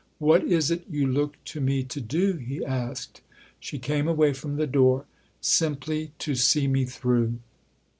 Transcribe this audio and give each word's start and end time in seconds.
"What 0.31 0.43
is 0.43 0.71
it 0.71 0.83
you 0.89 1.05
look 1.05 1.37
to 1.45 1.61
me 1.61 1.83
to 1.83 2.01
do?" 2.01 2.33
he 2.49 2.65
asked. 2.65 3.21
She 3.59 3.77
came 3.77 4.07
away 4.07 4.33
from 4.33 4.55
the 4.55 4.65
door." 4.65 5.05
Simply 5.41 6.11
to 6.17 6.33
see 6.33 6.65
me 6.67 6.85
through." 6.85 7.37